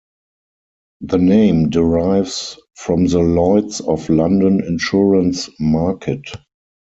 [1.01, 6.27] The name derives from the Lloyd's of London insurance market.